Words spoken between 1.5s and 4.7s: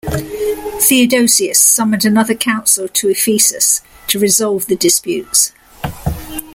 summoned another council to Ephesus, to resolve